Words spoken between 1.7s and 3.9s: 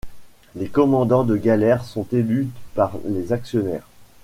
sont élus par les actionnaires.